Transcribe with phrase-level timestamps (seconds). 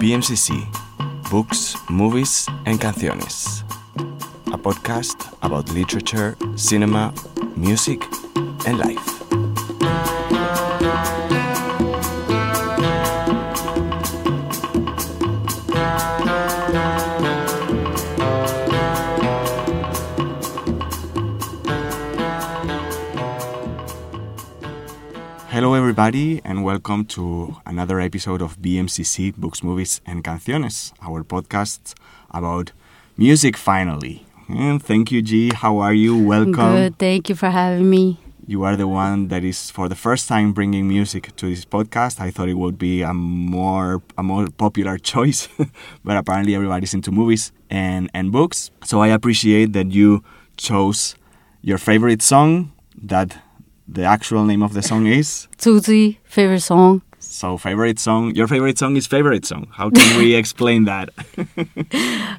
[0.00, 0.64] BMCC
[1.30, 3.64] Books, Movies, and Canciones.
[4.46, 7.12] A podcast about literature, cinema,
[7.54, 8.02] music,
[8.66, 9.19] and life.
[26.00, 31.92] Everybody, and welcome to another episode of BMCC Books, Movies, and Canciones, our podcast
[32.30, 32.72] about
[33.18, 34.24] music finally.
[34.48, 35.52] And thank you, G.
[35.52, 36.16] How are you?
[36.16, 36.54] Welcome.
[36.54, 36.98] Good.
[36.98, 38.18] Thank you for having me.
[38.46, 42.18] You are the one that is for the first time bringing music to this podcast.
[42.18, 45.48] I thought it would be a more a more popular choice,
[46.02, 48.70] but apparently everybody's into movies and and books.
[48.84, 50.24] So I appreciate that you
[50.56, 51.14] chose
[51.60, 53.36] your favorite song that
[53.92, 55.48] the actual name of the song is.
[55.58, 57.02] Toosii, favorite song.
[57.18, 59.68] So favorite song, your favorite song is favorite song.
[59.72, 61.10] How can we explain that?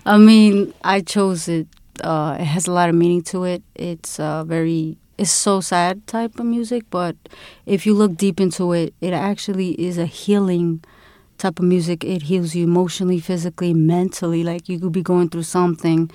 [0.06, 1.68] I mean, I chose it.
[2.04, 3.62] Uh, it has a lot of meaning to it.
[3.76, 7.16] It's uh, very, it's so sad type of music, but
[7.66, 10.84] if you look deep into it, it actually is a healing
[11.38, 12.04] type of music.
[12.04, 14.44] It heals you emotionally, physically, mentally.
[14.44, 16.10] Like you could be going through something,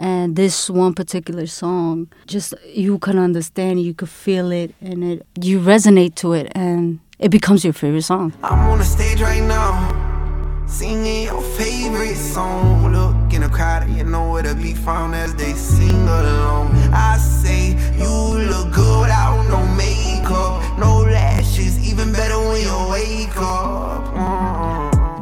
[0.00, 5.26] and this one particular song, just you can understand, you could feel it, and it
[5.40, 8.32] you resonate to it, and it becomes your favorite song.
[8.42, 12.92] I'm on the stage right now, singing your favorite song.
[12.92, 16.72] Look in the crowd, you know where to be found as they sing along.
[16.92, 18.08] I say you
[18.48, 19.39] look good without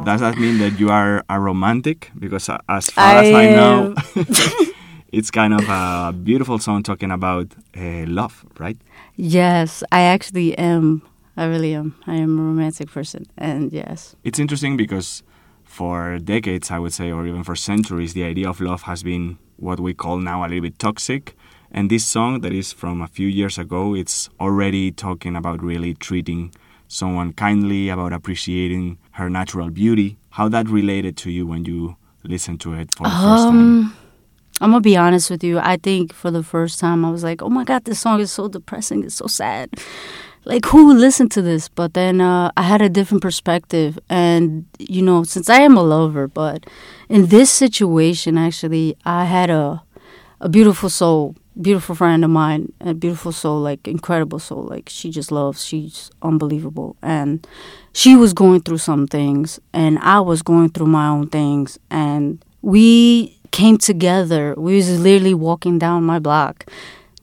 [0.09, 2.09] Does that mean that you are a romantic?
[2.17, 3.93] Because uh, as far as I know,
[5.11, 8.75] it's kind of a beautiful song talking about uh, love, right?
[9.17, 11.03] Yes, I actually am.
[11.37, 11.93] I really am.
[12.07, 14.15] I am a romantic person, and yes.
[14.23, 15.21] It's interesting because
[15.63, 19.37] for decades, I would say, or even for centuries, the idea of love has been
[19.57, 21.35] what we call now a little bit toxic.
[21.71, 25.93] And this song, that is from a few years ago, it's already talking about really
[25.93, 26.51] treating
[26.89, 30.17] someone kindly, about appreciating her natural beauty.
[30.31, 33.55] How that related to you when you listened to it for the first time?
[33.55, 33.95] Um,
[34.59, 35.57] I'm gonna be honest with you.
[35.59, 38.31] I think for the first time, I was like, "Oh my god, this song is
[38.31, 39.05] so depressing.
[39.05, 39.69] It's so sad.
[40.45, 44.65] Like, who would listen to this?" But then uh, I had a different perspective, and
[44.79, 46.65] you know, since I am a lover, but
[47.07, 49.81] in this situation, actually, I had a
[50.41, 54.63] a beautiful soul, beautiful friend of mine, a beautiful soul, like incredible soul.
[54.63, 55.65] Like she just loves.
[55.65, 57.45] She's unbelievable, and
[57.93, 62.43] she was going through some things, and I was going through my own things, and
[62.61, 64.55] we came together.
[64.57, 66.65] We was literally walking down my block,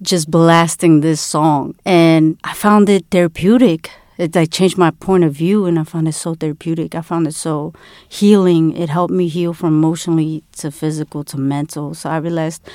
[0.03, 3.91] just blasting this song, and I found it therapeutic.
[4.19, 6.95] It like changed my point of view, and I found it so therapeutic.
[6.95, 7.75] I found it so
[8.09, 8.75] healing.
[8.75, 11.93] It helped me heal from emotionally to physical to mental.
[11.93, 12.67] So I realized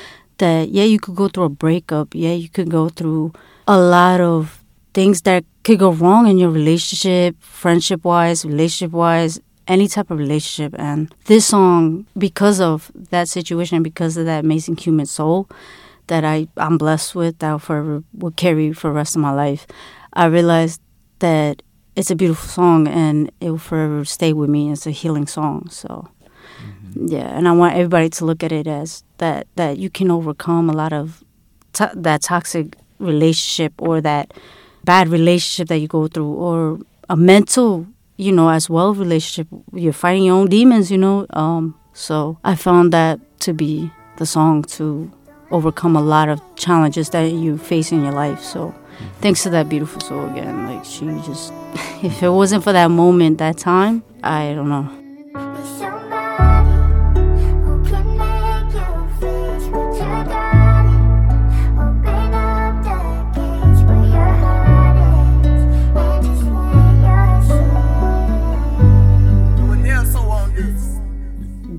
[0.41, 2.13] that yeah, you could go through a breakup.
[2.13, 3.33] Yeah, you could go through
[3.67, 4.61] a lot of
[4.93, 10.17] things that could go wrong in your relationship, friendship wise, relationship wise, any type of
[10.17, 10.77] relationship.
[10.77, 15.47] And this song, because of that situation, because of that amazing human soul
[16.07, 19.31] that I, I'm blessed with, that I forever will carry for the rest of my
[19.31, 19.65] life,
[20.13, 20.81] I realized
[21.19, 21.61] that
[21.95, 24.71] it's a beautiful song and it will forever stay with me.
[24.71, 25.69] It's a healing song.
[25.69, 26.09] So,
[26.95, 27.35] yeah.
[27.37, 30.73] And I want everybody to look at it as that, that you can overcome a
[30.73, 31.23] lot of
[31.73, 34.33] to- that toxic relationship or that
[34.83, 37.85] bad relationship that you go through or a mental
[38.17, 42.55] you know as well relationship you're fighting your own demons you know um so i
[42.55, 45.11] found that to be the song to
[45.49, 48.73] overcome a lot of challenges that you face in your life so
[49.19, 51.51] thanks to that beautiful soul again like she just
[52.03, 54.87] if it wasn't for that moment that time i don't know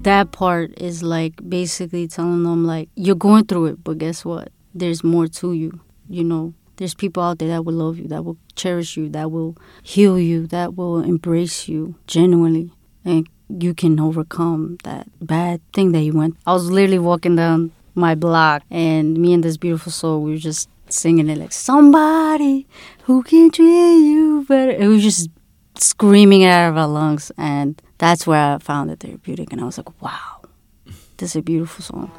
[0.04, 4.50] that part is like basically telling them like you're going through it but guess what?
[4.74, 6.54] There's more to you you know?
[6.76, 10.18] There's people out there that will love you that will cherish you that will heal
[10.18, 12.70] you that will embrace you genuinely
[13.04, 17.70] and you can overcome that bad thing that you went i was literally walking down
[17.94, 22.66] my block and me and this beautiful soul we were just singing it like somebody
[23.04, 24.72] who can treat you better.
[24.72, 25.30] It was just
[25.76, 29.78] screaming out of our lungs and that's where i found it therapeutic and i was
[29.78, 30.40] like wow
[31.18, 32.10] this is a beautiful song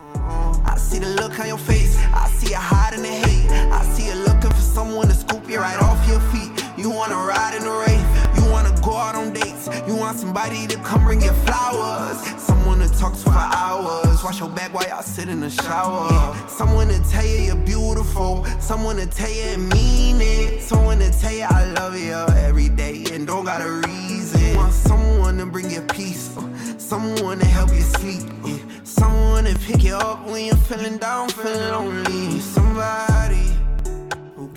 [0.65, 1.97] I see the look on your face.
[2.13, 3.51] I see you hiding the hate.
[3.51, 6.51] I see you looking for someone to scoop you right off your feet.
[6.77, 8.01] You wanna ride in the rain.
[8.35, 9.69] You wanna go out on dates.
[9.87, 12.17] You want somebody to come bring you flowers.
[12.41, 14.23] Someone to talk to for hours.
[14.23, 16.35] Wash your back while y'all sit in the shower.
[16.47, 18.45] Someone to tell you you're beautiful.
[18.59, 20.61] Someone to tell you and mean it.
[20.61, 22.13] Someone to tell you I love you
[22.47, 24.42] every day and don't got a reason.
[25.33, 26.37] Want someone to bring you peace.
[26.37, 28.21] uh, Someone to help you sleep.
[28.83, 32.39] Someone to pick you up when you're feeling down, feeling lonely.
[32.39, 33.49] Somebody.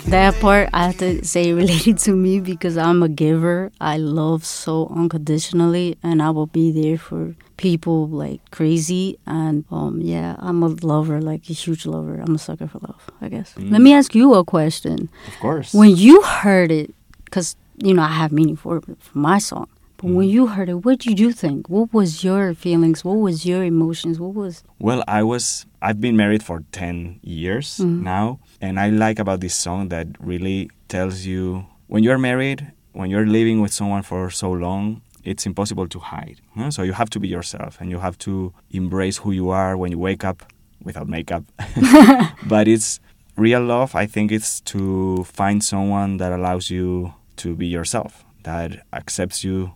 [0.08, 3.72] That make part I have to say related to me because I'm a giver.
[3.80, 10.02] I love so unconditionally and I will be there for people like crazy and um
[10.02, 12.20] yeah, I'm a lover, like a huge lover.
[12.20, 13.54] I'm a sucker for love, I guess.
[13.56, 15.08] Let me ask you a question.
[15.26, 15.72] Of course.
[15.72, 16.94] When you heard it
[17.30, 19.68] cuz you know, I have meaning for for my song.
[19.96, 20.30] But when mm.
[20.30, 21.68] you heard it, what did you think?
[21.68, 23.04] What was your feelings?
[23.04, 24.20] What was your emotions?
[24.20, 28.02] What was Well, I was I've been married for 10 years mm-hmm.
[28.02, 33.10] now and I like about this song that really tells you when you're married, when
[33.10, 36.40] you're living with someone for so long, it's impossible to hide.
[36.56, 36.70] huh?
[36.70, 39.90] So you have to be yourself and you have to embrace who you are when
[39.90, 40.44] you wake up
[40.82, 41.44] without makeup.
[42.46, 43.00] but it's
[43.36, 48.86] real love, I think it's to find someone that allows you to be yourself, that
[48.92, 49.74] accepts you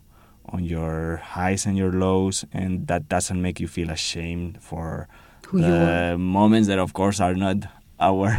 [0.52, 5.08] on your highs and your lows and that doesn't make you feel ashamed for
[5.49, 7.56] Who the moments that of course are not
[8.00, 8.35] our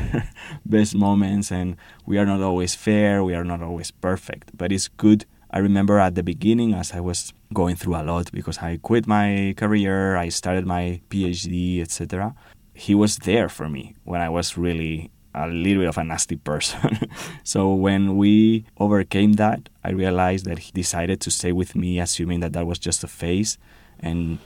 [0.65, 4.57] best moments and we are not always fair we are not always perfect.
[4.57, 5.25] But it's good.
[5.51, 9.05] I remember at the beginning as i was going through a lot because i quit
[9.05, 12.33] my career i started my phd etc
[12.73, 16.35] he was there for me when i was really a little bit of a nasty
[16.35, 16.97] person
[17.43, 22.39] so when we overcame that i realized that he decided to stay with me assuming
[22.41, 23.57] that that was just a phase
[23.99, 24.39] and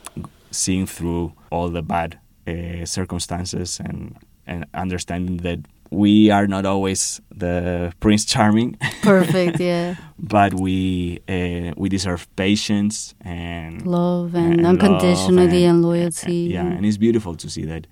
[0.52, 2.18] seeing through all the bad
[2.48, 4.16] uh, circumstances and
[4.48, 5.60] and understanding that
[5.92, 9.60] we are not always the prince charming, perfect?
[9.60, 9.96] yeah.
[10.20, 16.36] but we uh, we deserve patience and Love and, and unconditionally and, and- loyalty.
[16.54, 17.88] yeah, and- it's beautiful to see that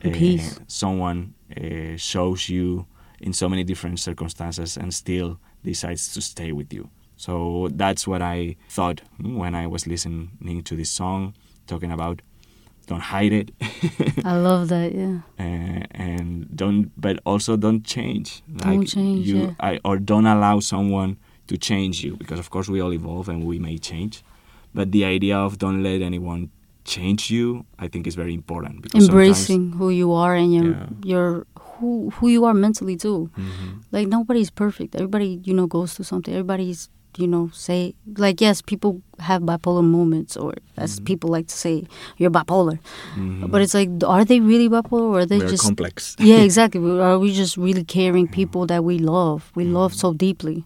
[0.00, 0.58] peace.
[0.66, 2.86] someone uh, shows you
[3.20, 6.88] in so many different circumstances and still decides to stay with you.
[7.16, 11.34] So that's what I thought when I was listening to this song,
[11.66, 12.22] talking about
[12.86, 13.50] don't hide it.
[14.24, 14.92] I love that.
[14.94, 15.18] Yeah.
[15.38, 19.54] uh, and don't but also don't change Don't change, you yeah.
[19.60, 23.44] I, or don't allow someone to change you because of course we all evolve and
[23.44, 24.22] we may change
[24.74, 26.50] but the idea of don't let anyone
[26.94, 30.86] change you i think is very important because Embracing who you are and your Yeah.
[31.12, 31.26] your
[31.80, 33.18] who who you are mentally too.
[33.38, 33.68] Mhm.
[33.96, 34.94] Like nobody's perfect.
[35.00, 36.34] Everybody you know goes through something.
[36.34, 36.88] Everybody's
[37.18, 37.78] you know say
[38.24, 38.92] like yes people
[39.28, 41.04] have bipolar moments or as Mm-hmm.
[41.10, 41.72] people like to say
[42.18, 42.76] you're bipolar
[43.16, 43.50] Mhm.
[43.50, 46.44] but it's like are they really bipolar or are they we are just complex yeah
[46.48, 46.78] exactly
[47.08, 50.62] are we just really caring people that we love we love so deeply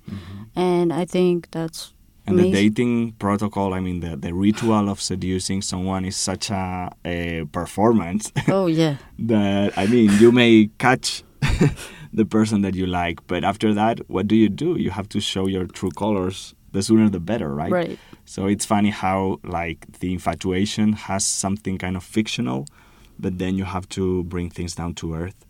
[0.55, 1.94] and i think that's
[2.27, 6.91] And the dating protocol i mean the, the ritual of seducing someone is such a,
[7.05, 11.23] a performance oh yeah that I mean, you may catch
[12.13, 14.77] the person that you like, but after that, what do you do?
[14.77, 16.55] You have to show your true colors.
[16.73, 17.71] The sooner the better, right?
[17.71, 22.67] right So it's funny how like the infatuation has something kind of fictional,
[23.19, 25.47] but then you have to bring things down to earth.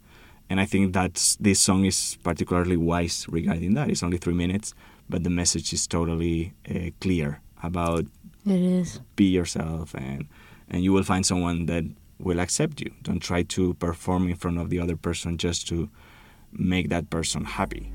[0.50, 3.88] And I think that this song is particularly wise regarding that.
[3.88, 4.75] It's only three minutes,
[5.08, 8.06] but the message is totally uh, clear about
[8.46, 10.26] it is be yourself and
[10.68, 11.84] and you will find someone that
[12.18, 15.88] will accept you don't try to perform in front of the other person just to
[16.52, 17.90] make that person happy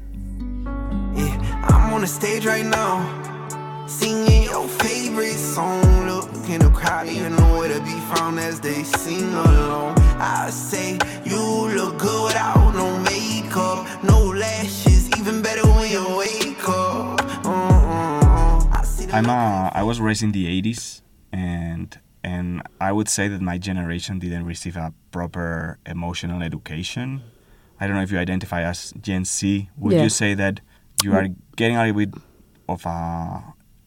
[1.15, 5.81] Yeah, I'm on the stage right now, singing your favorite song.
[6.07, 9.97] Look in the crowd, you know where to be found as they sing along.
[10.19, 11.41] I say you
[11.75, 12.98] look good without no
[19.19, 23.57] i'm a, i was raised in the 80s and and i would say that my
[23.57, 27.07] generation didn't receive a proper emotional education.
[27.79, 29.69] I don't know if you identify as gen z.
[29.77, 30.03] Would Yeah.
[30.03, 30.55] you say that
[31.03, 32.13] you are getting a little bit
[32.67, 32.99] of a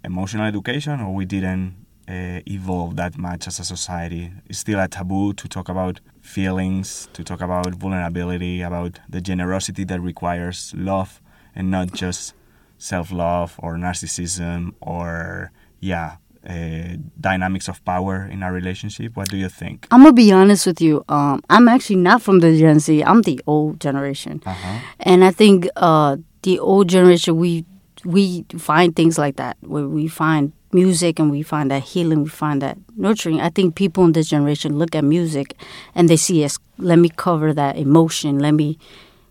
[0.04, 1.66] emotional education or we didn't
[2.08, 4.24] uh, evolve that much as a society?
[4.48, 9.84] It's still a taboo to talk about feelings to talk about vulnerability about the generosity
[9.90, 11.20] that requires love
[11.54, 12.34] and not just
[12.82, 16.16] self-love or narcissism or yeah
[16.48, 19.16] uh, dynamics of power in our relationship?
[19.16, 19.86] What do you think?
[19.92, 23.22] I'm gonna be honest with you um i'm actually not from the gen z i'm
[23.22, 24.42] the old generation.
[24.44, 24.78] Uh-huh.
[25.00, 27.64] and i think uh the old generation we
[28.04, 32.28] we find things like that where we find music and we find that healing we
[32.30, 33.40] find that nurturing.
[33.40, 35.54] I think people in this generation look at music
[35.94, 38.78] and they see us let me cover that emotion let me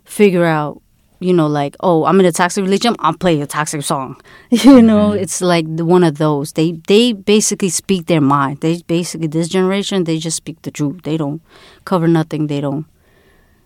[0.05, 0.81] figure out
[1.21, 4.19] you know, like, oh, I'm in a toxic relationship, I'm playing a toxic song.
[4.49, 6.53] you know, it's like the, one of those.
[6.53, 8.61] They they basically speak their mind.
[8.61, 11.03] They basically this generation they just speak the truth.
[11.03, 11.41] They don't
[11.85, 12.47] cover nothing.
[12.47, 12.85] They don't,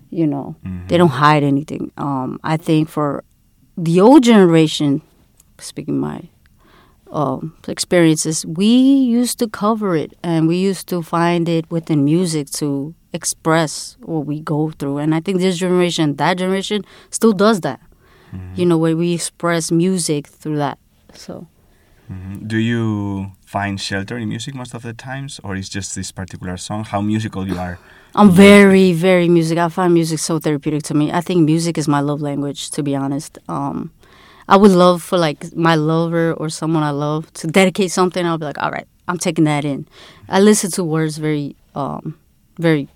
[0.10, 0.56] you know,
[0.88, 1.92] they don't hide anything.
[1.98, 3.24] Um, I think for
[3.78, 5.02] the old generation,
[5.58, 6.28] speaking my
[7.12, 12.50] um, experiences, we used to cover it and we used to find it within music
[12.52, 14.98] to express what we go through.
[14.98, 17.80] And I think this generation, that generation, still does that.
[18.56, 20.78] You know, where we express music through that.
[21.14, 21.48] So
[22.12, 22.48] Mhm.
[22.48, 26.58] Do you find shelter in music most of the times, or is just this particular
[26.58, 26.84] song?
[26.84, 27.80] How musical you are?
[28.16, 29.58] I'm very, very music.
[29.58, 31.12] I find music so therapeutic to me.
[31.12, 33.40] I think music is my love language, to be honest.
[33.50, 33.92] Um,
[34.48, 38.25] I would love for like my lover or someone I love to dedicate something.
[38.25, 39.88] I'll be like, all right, I'm taking that in.
[40.30, 42.18] I listen to words very, um,
[42.60, 42.90] very,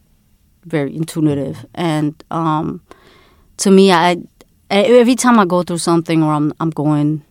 [0.65, 2.81] very intuitive, and um,
[3.57, 4.17] to me, I
[4.69, 7.23] every time I go through something or I'm I'm going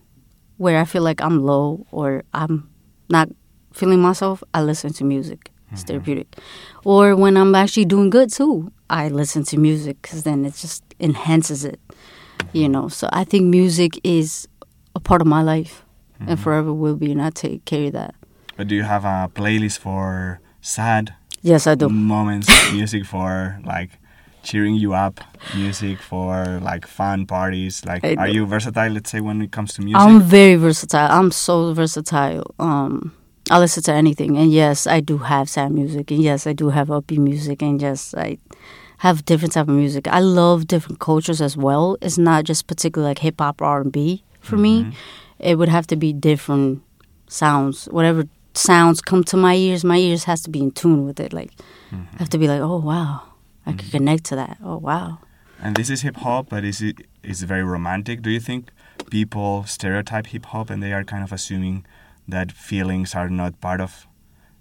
[0.57, 2.69] where I feel like I'm low or I'm
[3.09, 3.29] not
[3.71, 5.51] feeling myself, I listen to music.
[5.71, 6.35] It's therapeutic.
[6.83, 10.83] Or when I'm actually doing good too, I listen to music because then it just
[10.99, 11.79] enhances it.
[12.53, 14.47] You know, so I think music is
[14.95, 15.83] a part of my life
[16.27, 18.15] and forever will be, and I take care of that.
[18.57, 21.87] But do you have a playlist for sad Yes, I do.
[21.87, 22.49] moments?
[22.73, 23.91] music for like
[24.43, 25.21] cheering you up?
[25.55, 27.85] Music for like fun parties?
[27.85, 28.33] Like, I are do.
[28.33, 28.91] you versatile?
[28.91, 30.01] Let's say when it comes to music.
[30.01, 31.07] I'm very versatile.
[31.09, 32.53] I'm so versatile.
[32.59, 33.13] Um,
[33.49, 36.69] I listen to anything, and yes, I do have sad music, and yes, I do
[36.69, 38.37] have upbeat music, and yes, I
[38.99, 40.07] have different type of music.
[40.07, 41.97] I love different cultures as well.
[42.01, 44.83] It's not just particular like hip hop or R and B for me.
[44.83, 44.91] Mm-hmm.
[45.39, 46.83] It would have to be different
[47.27, 47.85] sounds.
[47.85, 51.31] Whatever sounds come to my ears, my ears has to be in tune with it.
[51.31, 51.51] Like
[51.93, 53.23] I have to be like, oh wow,
[53.65, 53.97] I can mm-hmm.
[53.97, 54.57] connect to that.
[54.61, 55.19] Oh wow.
[55.61, 58.21] And this is hip hop, but is it is very romantic?
[58.21, 58.69] Do you think
[59.09, 61.85] people stereotype hip hop and they are kind of assuming
[62.27, 64.07] that feelings are not part of,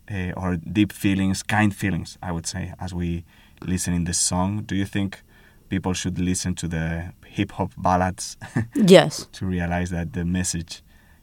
[0.08, 2.18] uh, or deep feelings, kind feelings?
[2.22, 3.24] I would say as we
[3.62, 4.62] listen in this song.
[4.66, 5.22] Do you think
[5.68, 8.36] people should listen to the hip hop ballads
[8.74, 9.26] Yes.
[9.32, 10.82] to realize that the message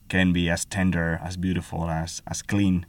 [0.10, 2.86] can be as tender, as beautiful, as as clean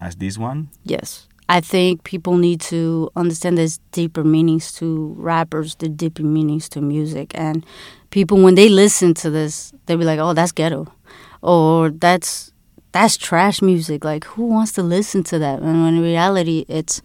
[0.00, 0.68] as this one?
[0.84, 1.26] Yes.
[1.50, 6.82] I think people need to understand there's deeper meanings to rappers, the deeper meanings to
[6.82, 7.32] music.
[7.34, 7.64] And
[8.10, 10.92] people when they listen to this, they'll be like, Oh, that's ghetto.
[11.40, 12.52] Or that's
[12.92, 14.04] that's trash music.
[14.04, 15.60] Like who wants to listen to that?
[15.60, 17.00] And when in reality it's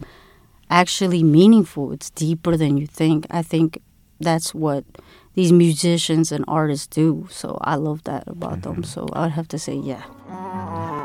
[0.74, 1.94] actually meaningful.
[1.94, 3.28] It's deeper than you think.
[3.30, 3.80] I think
[4.20, 4.84] that's what
[5.36, 7.28] these musicians and artists do.
[7.30, 8.82] So I love that about them.
[8.82, 8.84] Mm-hmm.
[8.84, 11.03] So I would have to say yeah.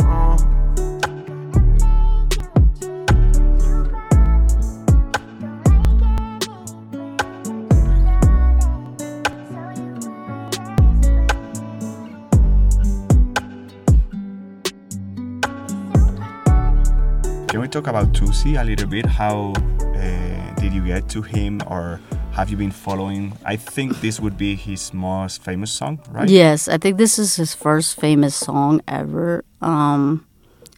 [17.49, 19.07] Can we talk about Toosii a little bit?
[19.07, 21.99] How uh, did you get to him, or
[22.33, 23.33] have you been following?
[23.43, 26.28] I think this would be his most famous song, right?
[26.28, 29.47] Yes, I think this is his first famous song ever.
[29.62, 30.26] Um,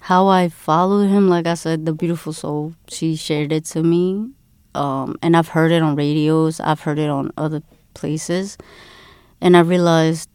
[0.02, 2.74] how I followed him, like I said, the beautiful soul.
[2.86, 4.30] She shared it to me,
[4.76, 6.60] um, and I've heard it on radios.
[6.60, 8.56] I've heard it on other places,
[9.40, 10.30] and I realized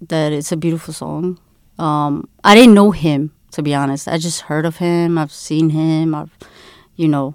[0.00, 1.38] that it's a beautiful song.
[1.78, 4.08] Um, I didn't know him to be honest.
[4.08, 5.18] I just heard of him.
[5.18, 6.14] I've seen him.
[6.14, 6.36] I've,
[6.96, 7.34] you know,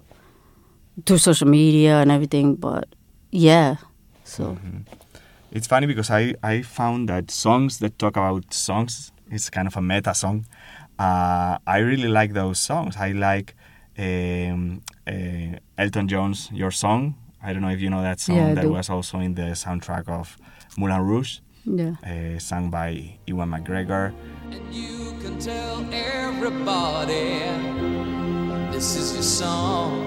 [1.06, 2.54] through social media and everything.
[2.56, 2.88] But
[3.30, 3.76] yeah,
[4.24, 4.56] so
[5.50, 9.76] It's funny because I, I found that songs that talk about songs is kind of
[9.76, 10.46] a meta song.
[10.98, 12.96] Uh, I really like those songs.
[12.96, 13.54] I like
[13.98, 17.14] um, uh, Elton John's Your Song.
[17.42, 18.70] I don't know if you know that song Yeah, that do.
[18.72, 20.36] was also in the soundtrack of
[20.76, 21.94] Moulin Rouge, yeah.
[22.02, 24.12] uh, sung by Ewan McGregor.
[24.50, 27.40] And you can tell everybody
[28.72, 30.04] this is your song.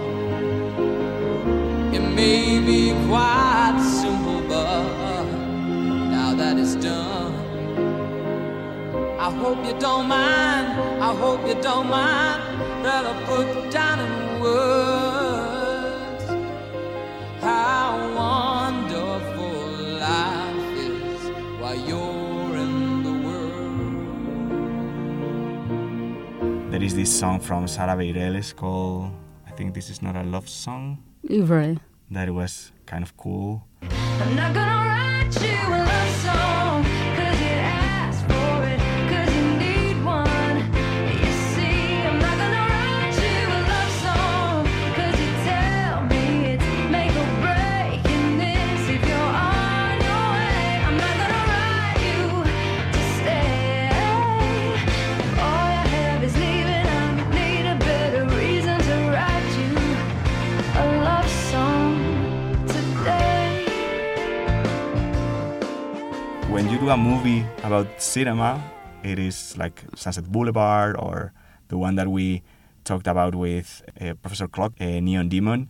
[1.94, 5.24] It may be quite simple, but
[6.10, 7.34] now that it's done,
[9.20, 10.80] I hope you don't mind.
[11.02, 14.91] I hope you don't mind that I put down in words
[26.82, 29.12] There is this song from Sara Bareilles called,
[29.46, 31.78] I think this is not a love song, You're right.
[32.10, 33.68] that was kind of cool.
[66.72, 68.62] You do a movie about cinema,
[69.04, 71.34] it is like Sunset Boulevard or
[71.68, 72.44] the one that we
[72.84, 75.70] talked about with uh, Professor Clock, uh, Neon Demon.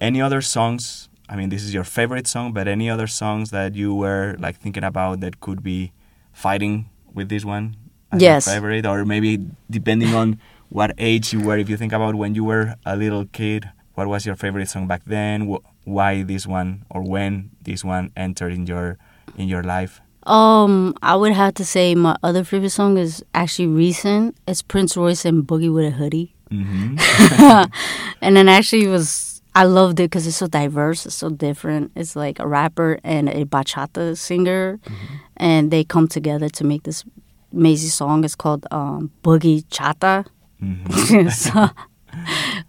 [0.00, 1.08] Any other songs?
[1.28, 4.60] I mean, this is your favorite song, but any other songs that you were like
[4.60, 5.92] thinking about that could be
[6.32, 7.76] fighting with this one?
[8.10, 8.46] as your Yes.
[8.48, 9.36] favorite, or maybe
[9.70, 10.38] depending on
[10.70, 11.58] what age you were.
[11.58, 14.86] If you think about when you were a little kid, what was your favorite song
[14.86, 15.46] back then?
[15.52, 18.96] Wh- why this one, or when this one entered in your
[19.36, 20.00] in your life?
[20.28, 24.36] Um, I would have to say my other favorite song is actually recent.
[24.46, 26.34] It's Prince Royce and Boogie with a Hoodie.
[26.50, 26.96] hmm
[28.22, 31.90] and then actually it was I loved it because it's so diverse, it's so different.
[31.96, 34.78] It's like a rapper and a bachata singer,
[35.36, 37.02] and they come together to make this
[37.52, 38.24] amazing song.
[38.24, 40.26] It's called um, Boogie Chata.
[40.60, 41.70] hmm so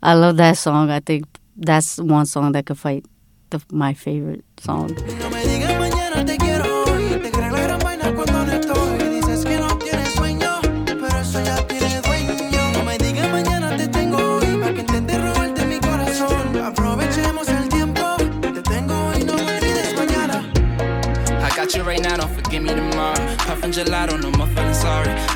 [0.01, 0.89] I love that song.
[0.89, 1.25] I think
[1.57, 3.05] that's one song that could fight
[3.51, 4.95] the, my favorite song.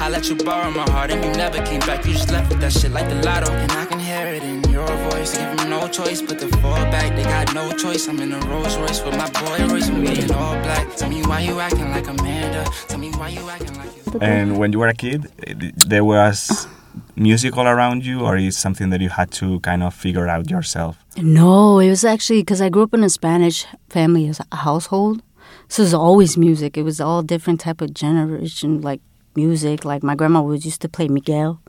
[0.04, 2.06] I let you borrow my heart and you never came back.
[2.06, 3.50] You just left with that shit like the lotto.
[3.54, 5.32] And I can hear it in your voice.
[5.32, 7.16] Give them no choice but to fall back.
[7.16, 8.10] They got no choice.
[8.10, 9.90] I'm in a Rolls Royce with my boy Royce.
[9.90, 10.94] We in all black.
[10.98, 12.66] Tell me why you acting like Amanda.
[12.90, 14.20] Tell me why you acting like you.
[14.20, 15.32] And when you were a kid,
[15.88, 16.68] there was
[17.16, 20.50] music all around you, or is something that you had to kind of figure out
[20.50, 20.98] yourself?
[21.16, 25.24] No, it was actually because I grew up in a Spanish family as a household,
[25.70, 26.78] so it was always music.
[26.78, 29.00] It was all different type of generation like
[29.36, 29.86] music.
[29.86, 31.60] Like my grandma was used to play Miguel.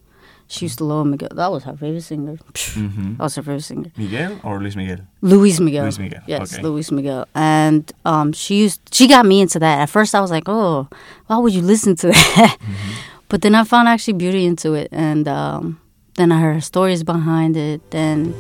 [0.47, 1.31] She used to love Miguel.
[1.35, 2.37] That was her favorite singer.
[2.75, 3.91] hmm That was her favorite singer.
[3.97, 4.99] Miguel or Luis Miguel?
[5.23, 5.85] Luis Miguel.
[5.85, 6.63] Luis Miguel, Yes, okay.
[6.63, 7.27] Luis Miguel.
[7.35, 9.81] And um, she used she got me into that.
[9.81, 10.87] At first, I was like, oh,
[11.29, 12.59] why would you listen to that?
[12.61, 12.93] Mm-hmm.
[13.31, 15.81] But then I found actually beauty into it, and um,
[16.17, 17.81] then I heard stories behind it.
[17.91, 18.35] Then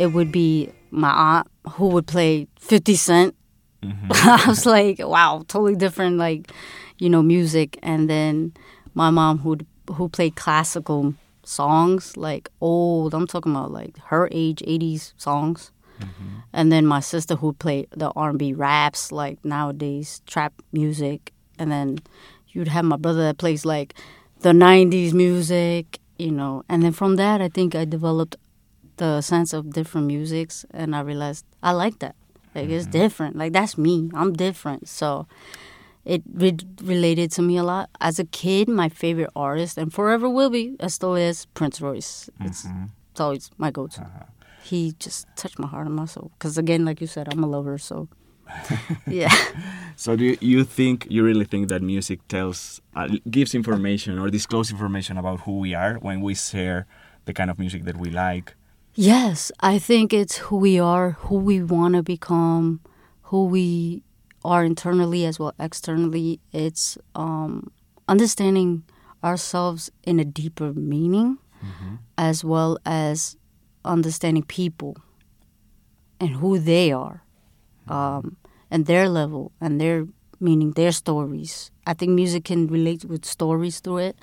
[0.00, 3.34] it would be my aunt who would play 50 Cent.
[3.82, 4.08] Mm-hmm.
[4.14, 6.50] I was like, wow, totally different, like,
[6.98, 7.78] you know, music.
[7.82, 8.54] And then
[8.94, 9.58] my mom who
[9.92, 13.12] who played classical songs, like old.
[13.12, 15.70] I'm talking about like her age, 80s songs.
[16.54, 21.34] And then my sister who played the R&B raps, like nowadays trap music.
[21.58, 21.98] And then
[22.48, 23.92] you'd have my brother that plays like
[24.40, 26.62] the 90s music, you know.
[26.70, 28.36] And then from that, I think I developed
[29.00, 32.14] the sense of different musics and I realized I like that.
[32.54, 32.92] Like it's mm-hmm.
[32.92, 33.36] different.
[33.36, 34.10] Like that's me.
[34.12, 34.88] I'm different.
[34.88, 35.26] So
[36.04, 37.88] it re- related to me a lot.
[38.00, 42.28] As a kid, my favorite artist and forever will be, it still is Prince Royce.
[42.40, 42.86] It's, mm-hmm.
[43.10, 44.02] it's always my go-to.
[44.02, 44.24] Uh-huh.
[44.62, 46.30] He just touched my heart and my soul.
[46.38, 47.78] Because again, like you said, I'm a lover.
[47.78, 48.08] So
[49.06, 49.32] yeah.
[49.96, 54.28] So do you, you think you really think that music tells uh, gives information or
[54.28, 56.86] disclose information about who we are when we share
[57.24, 58.56] the kind of music that we like?
[58.94, 62.80] Yes, I think it's who we are, who we want to become,
[63.22, 64.02] who we
[64.44, 66.40] are internally as well externally.
[66.52, 67.70] It's um,
[68.08, 68.82] understanding
[69.22, 71.38] ourselves in a deeper meaning,
[72.18, 73.36] as well as
[73.84, 74.96] understanding people
[76.18, 77.22] and who they are,
[77.88, 78.36] um,
[78.70, 80.06] and their level and their
[80.40, 81.70] meaning, their stories.
[81.86, 84.16] I think music can relate with stories through it.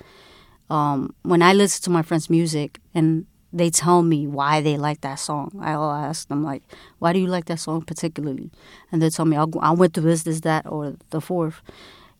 [0.70, 5.00] Um, when I listen to my friends' music and they tell me why they like
[5.00, 6.62] that song, I'll ask them like,
[6.98, 8.50] "Why do you like that song particularly?"
[8.92, 11.62] And they tell me, I'll, "I went through this, this, that, or the fourth.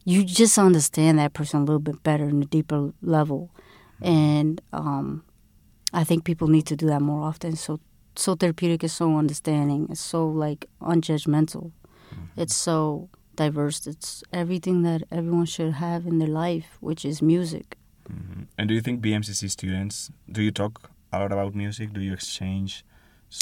[0.04, 3.50] You just understand that person a little bit better in a deeper level,
[4.00, 4.06] mm-hmm.
[4.06, 5.24] and um,
[5.92, 7.56] I think people need to do that more often.
[7.56, 7.80] So,
[8.16, 9.88] so therapeutic is so understanding.
[9.90, 11.72] It's so like unjudgmental.
[12.10, 12.40] Mm-hmm.
[12.40, 13.86] It's so diverse.
[13.86, 17.76] It's everything that everyone should have in their life, which is music.
[18.10, 18.44] Mm-hmm.
[18.56, 21.92] And do you think BMCC students do you talk a lot about music?
[21.92, 22.84] Do you exchange?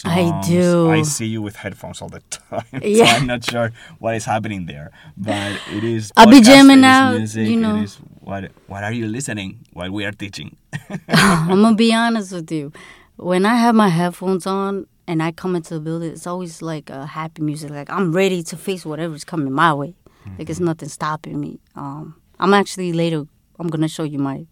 [0.05, 0.91] I do.
[0.91, 2.65] I see you with headphones all the time.
[2.83, 3.05] Yeah.
[3.07, 6.13] so I'm not sure what is happening there, but it is.
[6.17, 7.85] I'll be jamming out, Music, you know.
[8.21, 10.57] What what are you listening while we are teaching?
[11.09, 12.73] I'm gonna be honest with you.
[13.17, 16.91] When I have my headphones on and I come into the building, it's always like
[16.91, 17.71] uh, happy music.
[17.71, 19.95] Like I'm ready to face whatever's coming my way.
[20.37, 21.61] Like it's nothing stopping me.
[21.77, 23.25] Um, I'm actually later.
[23.61, 24.47] I'm gonna show you my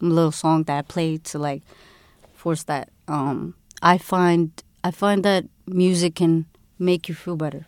[0.00, 1.62] little song that I played to like
[2.40, 2.88] force that.
[3.06, 4.50] Um, I find
[4.82, 6.46] I find that music can
[6.78, 7.66] make you feel better.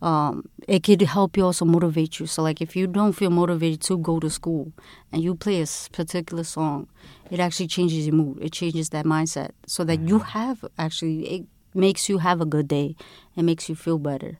[0.00, 2.26] Um, it could help you also motivate you.
[2.26, 4.72] So like if you don't feel motivated to go to school
[5.10, 6.86] and you play a particular song,
[7.32, 8.38] it actually changes your mood.
[8.40, 11.42] It changes that mindset so that you have actually it
[11.74, 12.94] makes you have a good day.
[13.36, 14.38] It makes you feel better.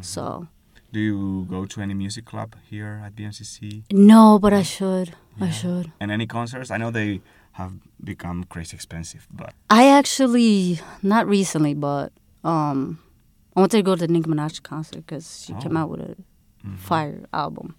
[0.00, 0.46] So
[0.92, 3.82] Do you go to any music club here at BMCC?
[3.92, 5.08] no, but I should.
[5.40, 5.92] I should.
[6.00, 6.70] And any concerts?
[6.70, 7.20] I know they
[7.56, 7.72] have
[8.04, 12.12] become crazy expensive, but I actually not recently, but
[12.44, 12.98] um,
[13.56, 15.80] I wanted to go to the Nicki Minaj concert because she came Oh.
[15.80, 16.16] out with a
[16.76, 17.76] fire album,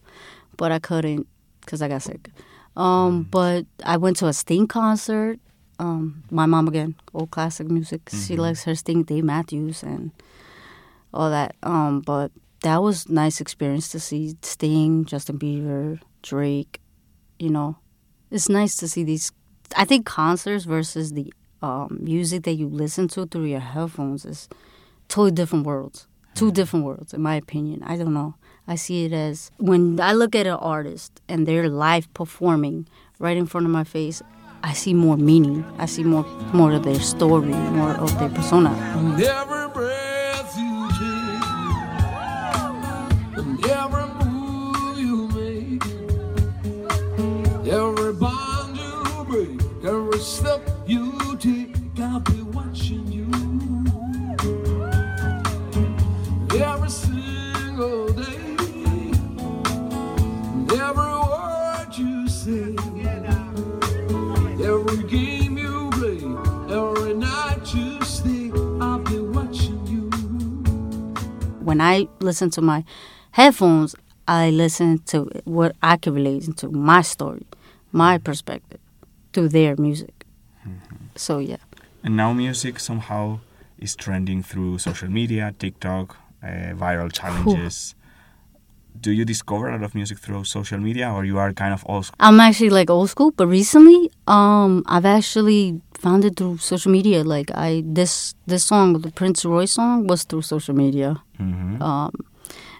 [0.57, 1.27] but I couldn't
[1.61, 2.29] because I got sick.
[2.75, 5.39] Um, But I went to a Sting concert.
[5.79, 8.09] Um, my mom again, old classic music.
[8.09, 10.11] She likes her Sting, Dave Matthews, and
[11.13, 11.55] all that.
[11.61, 12.31] Um, but
[12.63, 16.81] that was nice experience to see Sting, Justin Bieber, Drake.
[17.39, 17.77] You know,
[18.31, 19.31] it's nice to see these.
[19.75, 24.47] I think concerts versus the um, music that you listen to through your headphones is
[25.07, 26.07] totally different worlds.
[26.35, 27.81] Two different worlds, in my opinion.
[27.83, 28.35] I don't know.
[28.67, 33.35] I see it as when I look at an artist and they're live performing right
[33.37, 34.21] in front of my face.
[34.63, 35.65] I see more meaning.
[35.77, 38.71] I see more more of their story, more of their persona.
[71.67, 72.85] When I listen to my
[73.31, 73.93] headphones,
[74.25, 77.45] I listen to what I can relate to my story,
[77.91, 78.79] my perspective
[79.33, 80.25] through their music.
[81.17, 81.57] So yeah.
[82.05, 83.39] and now music somehow
[83.79, 86.47] is trending through social media, TikTok, uh,
[86.83, 87.95] viral challenges.
[89.01, 91.83] Do you discover a lot of music through social media, or you are kind of
[91.85, 92.05] old?
[92.05, 92.15] school?
[92.21, 97.23] I'm actually like old school, but recently, um, I've actually found it through social media.
[97.23, 101.81] Like I this this song, the Prince Royce song, was through social media, Mhm.
[101.81, 102.11] um,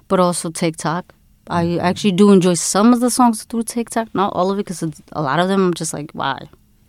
[0.08, 1.14] but also TikTok.
[1.50, 4.84] I actually do enjoy some of the songs through TikTok, not all of it, because
[5.14, 6.38] a lot of them I'm just like, why?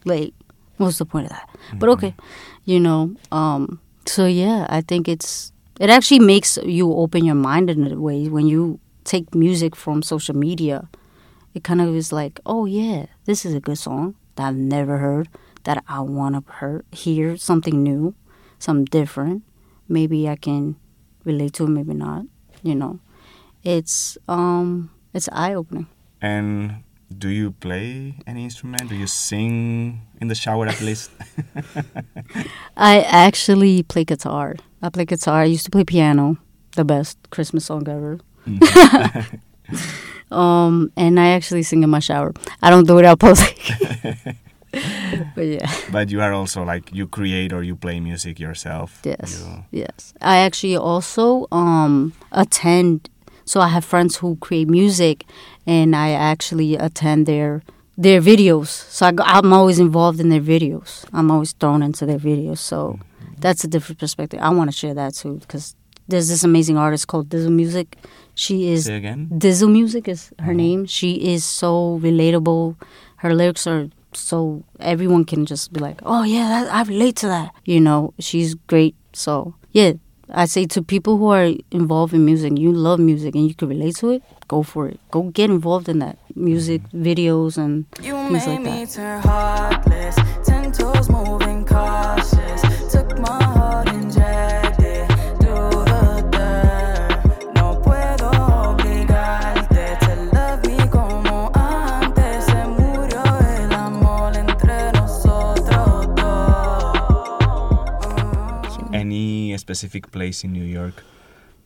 [0.05, 0.35] Like,
[0.79, 1.49] what's the point of that?
[1.79, 2.14] But okay,
[2.64, 3.14] you know.
[3.31, 7.95] Um, so yeah, I think it's it actually makes you open your mind in a
[8.01, 10.88] way when you take music from social media
[11.55, 14.99] it kind of is like, oh yeah, this is a good song that I've never
[14.99, 15.29] heard,
[15.68, 18.14] that I want to hear, something new,
[18.59, 19.42] something different.
[19.87, 20.76] Maybe I can
[21.24, 22.24] relate to it, maybe not.
[22.62, 23.00] You know,
[23.62, 25.87] it's um, it's eye opening.
[26.22, 26.85] And
[27.18, 28.88] do you play any instrument?
[28.88, 31.11] Do you sing in the shower at least?
[32.78, 34.57] I actually play guitar.
[34.81, 35.42] I play guitar.
[35.42, 36.38] I used to play piano,
[36.76, 38.20] the best Christmas song ever.
[40.33, 42.33] um, and I actually sing in my shower.
[42.62, 43.61] I don't do it out public.
[45.35, 45.71] but yeah.
[45.93, 49.01] but you are also like you create or you play music yourself.
[49.05, 49.45] Yes.
[49.45, 50.14] You- Yes.
[50.21, 53.09] I actually also um attend
[53.45, 55.25] so I have friends who create music
[55.67, 57.62] and I actually attend their
[57.97, 58.69] their videos.
[58.69, 61.05] So I, go- I'm always involved in their videos.
[61.12, 62.59] I'm always thrown into their videos.
[62.59, 62.99] So
[63.41, 64.38] that's a different perspective.
[64.43, 65.75] I want to share that too because
[66.09, 67.97] there's this amazing artist called Dizzle Music.
[68.35, 69.29] She is Say again.
[69.33, 70.87] Dizzle Music is her name.
[70.87, 72.77] She is so relatable.
[73.17, 77.29] Her lyrics are so everyone can just be like, "Oh yeah, that, I relate to
[77.29, 78.94] that." You know, she's great.
[79.12, 79.92] So yeah,
[80.31, 83.68] I say to people who are involved in music, you love music and you can
[83.68, 85.01] relate to it, go for it.
[85.11, 90.28] Go get involved in that music videos and You things like that.
[109.72, 111.04] Specific place in New York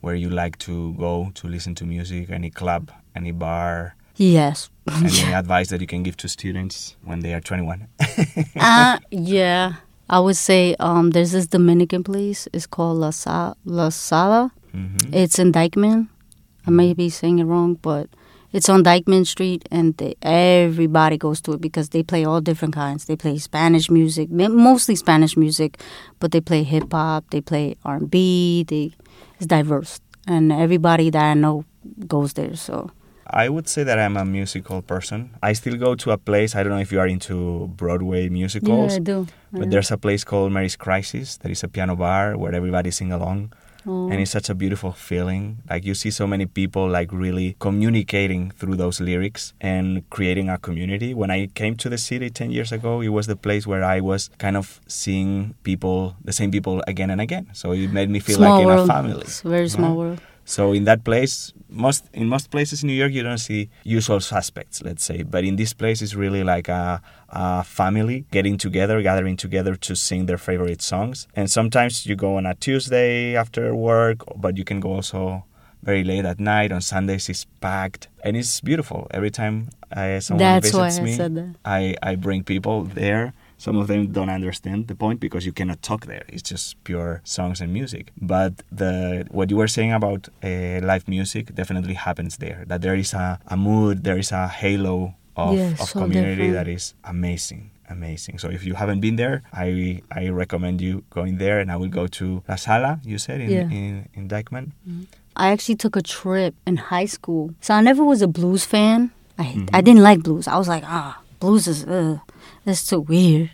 [0.01, 2.29] where you like to go to listen to music?
[2.29, 2.91] Any club?
[3.15, 3.95] Any bar?
[4.17, 4.69] Yes.
[4.91, 7.87] Any advice that you can give to students when they are 21?
[8.59, 9.75] uh, yeah.
[10.09, 12.49] I would say um, there's this Dominican place.
[12.51, 14.51] It's called La, Sa- La Sala.
[14.75, 15.15] Mhm.
[15.15, 16.09] It's in Dyckman.
[16.67, 18.09] I may be saying it wrong, but
[18.53, 22.73] it's on Dyckman Street, and they, everybody goes to it because they play all different
[22.73, 23.05] kinds.
[23.05, 25.79] They play Spanish music, mostly Spanish music,
[26.19, 27.25] but they play hip hop.
[27.31, 28.63] They play R and B.
[28.67, 28.91] They
[29.37, 31.65] it's diverse, and everybody that I know
[32.07, 32.55] goes there.
[32.55, 32.91] So
[33.27, 35.31] I would say that I'm a musical person.
[35.41, 36.55] I still go to a place.
[36.55, 38.91] I don't know if you are into Broadway musicals.
[38.93, 39.27] Yeah, I do.
[39.53, 39.69] I But do.
[39.71, 41.37] there's a place called Marie's Crisis.
[41.37, 43.51] There is a piano bar where everybody sing along.
[43.85, 44.09] Oh.
[44.09, 44.39] And it's oh.
[44.39, 45.59] such a beautiful feeling.
[45.69, 50.57] Like you see so many people like really communicating through those lyrics and creating a
[50.57, 51.13] community.
[51.13, 53.99] When I came to the city 10 years ago, it was the place where I
[53.99, 57.47] was kind of seeing people, the same people again and again.
[57.53, 58.79] So it made me feel small like world.
[58.79, 59.21] in a family.
[59.21, 59.97] It's a very small Yeah.
[59.97, 60.21] world.
[60.45, 64.19] So in that place, most in most places in New York, you don't see usual
[64.19, 65.23] suspects, let's say.
[65.23, 69.95] But in this place, it's really like a, a family getting together, gathering together to
[69.95, 71.27] sing their favorite songs.
[71.35, 75.45] And sometimes you go on a Tuesday after work, but you can go also
[75.81, 76.71] very late at night.
[76.71, 79.07] On Sundays, it's packed, and it's beautiful.
[79.11, 81.55] Every time uh, someone That's visits I me, said that.
[81.65, 83.33] I, I bring people there.
[83.65, 86.25] Some of them don't understand the point because you cannot talk there.
[86.33, 88.05] It's just pure songs and music.
[88.33, 88.91] But the
[89.37, 92.59] what you were saying about uh, live music definitely happens there.
[92.69, 94.97] That there is a, a mood, there is a halo
[95.43, 96.53] of, Yeah, of so community different.
[96.59, 96.83] that is
[97.15, 97.63] amazing.
[97.97, 98.35] Amazing.
[98.43, 101.57] So if you haven't been there, I I recommend you going there.
[101.61, 102.91] And I will go to La Sala.
[103.11, 103.69] You said in Yeah.
[103.79, 104.65] in, in Dyckman.
[105.43, 107.45] I actually took a trip in high school.
[107.65, 108.99] So I never was a blues fan.
[109.37, 109.75] I Mm-hmm.
[109.77, 110.45] I didn't like blues.
[110.47, 112.19] I was like, ah, blues is ugh,
[112.65, 113.51] that's too weird.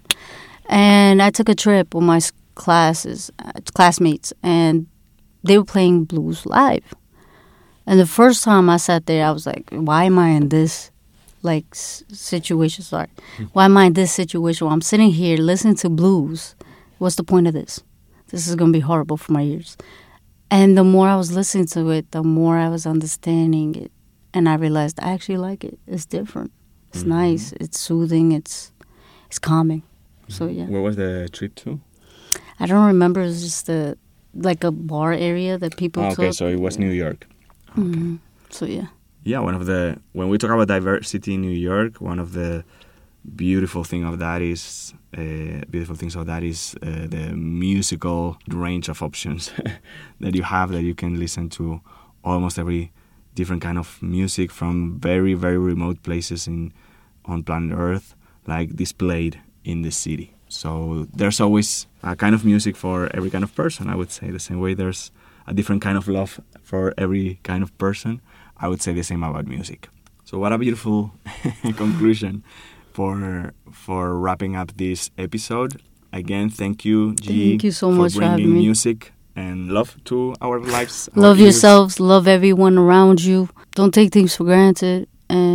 [0.68, 2.20] And I took a trip with my
[2.56, 4.88] classes, uh, classmates, and
[5.44, 6.94] they were playing blues live.
[7.88, 10.92] And the first time I sat there, I was like, why am I in this
[11.42, 12.84] like situation?
[12.84, 13.08] Sorry,
[13.54, 14.68] why am I in this situation?
[14.68, 16.56] Where I'm sitting here listening to blues.
[17.00, 17.82] What's the point of this?
[18.28, 19.76] This is gonna be horrible for my ears.
[20.52, 23.92] And the more I was listening to it, the more I was understanding it.
[24.34, 25.80] And I realized I actually like it.
[25.88, 26.52] It's different.
[26.94, 27.54] It's nice.
[27.54, 28.32] It's soothing.
[28.32, 28.72] It's
[29.30, 29.84] it's calming.
[30.28, 30.66] So yeah.
[30.66, 31.80] Where was the trip to?
[32.60, 33.22] I don't remember.
[33.22, 33.96] It was just a
[34.34, 36.34] like a bar area that people Ah, okay, took.
[36.36, 37.26] so it was New York.
[37.76, 38.20] Mhm.
[38.50, 38.88] So yeah.
[39.24, 42.64] yeah one of the when we talk about diversity in new york one of the
[43.36, 48.88] beautiful thing of that is uh, beautiful things of that is uh, the musical range
[48.90, 49.52] of options
[50.22, 51.80] that you have that you can listen to
[52.24, 52.92] almost every
[53.36, 56.72] different kind of music from very very remote places in
[57.26, 58.16] on planet earth
[58.54, 59.34] like displayed
[59.72, 61.70] in the city so there's always
[62.04, 64.74] a kind of music for every kind of person i would say the same way
[64.82, 65.12] there's
[65.48, 66.32] a different kind of love
[66.70, 68.12] for every kind of person
[68.64, 69.82] i would say the same about music
[70.26, 71.12] so what a beautiful
[71.78, 72.44] conclusion
[72.94, 75.72] for for wrapping up this episode
[76.22, 78.60] again thank you G Thank you so for much for bringing having me.
[78.68, 81.44] music and love to our lives our Love ears.
[81.48, 82.00] yourselves.
[82.00, 83.48] Love everyone around you.
[83.78, 85.08] Don't take things for granted.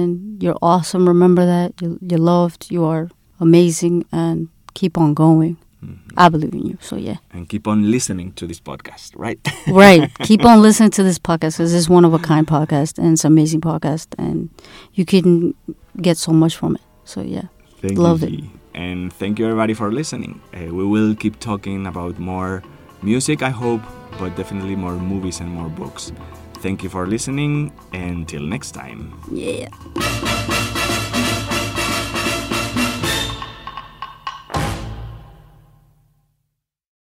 [0.04, 1.08] And you're awesome.
[1.08, 1.80] Remember that.
[1.80, 2.70] You're, you're loved.
[2.70, 4.04] You are amazing.
[4.12, 5.56] And keep on going.
[5.84, 6.18] Mm-hmm.
[6.18, 6.78] I believe in you.
[6.80, 7.16] So yeah.
[7.32, 9.38] and keep on listening to this podcast right
[9.68, 10.10] right.
[10.20, 13.24] Keep on listening to this podcast because it's one of a kind podcast and it's
[13.24, 14.08] an amazing podcast.
[14.18, 14.48] And
[14.94, 15.54] you can
[16.00, 16.82] get so much from it.
[17.04, 17.48] So yeah.
[17.82, 18.44] Thank Love you, it.
[18.74, 20.40] And thank you everybody for listening.
[20.54, 22.62] Uh, we will keep talking about more
[23.02, 23.82] music, I hope,
[24.18, 26.12] but definitely more movies and more books.
[26.64, 27.72] Thank you for listening.
[27.92, 29.12] Until next time.
[29.30, 29.68] Yeah.